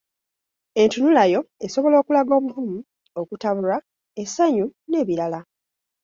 Entunulayo 0.81 1.39
esobola 1.65 1.95
okulaga 2.01 2.31
obuvumu 2.39 2.77
,okutabulwa, 3.19 3.77
essanyu 4.21 4.65
n’ebirala. 4.89 5.39